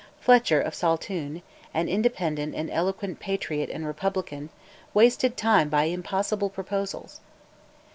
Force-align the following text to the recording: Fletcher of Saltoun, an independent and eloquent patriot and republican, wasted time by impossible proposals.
Fletcher 0.19 0.59
of 0.59 0.73
Saltoun, 0.73 1.43
an 1.75 1.87
independent 1.87 2.55
and 2.55 2.71
eloquent 2.71 3.19
patriot 3.19 3.69
and 3.69 3.85
republican, 3.85 4.49
wasted 4.95 5.37
time 5.37 5.69
by 5.69 5.83
impossible 5.83 6.49
proposals. 6.49 7.19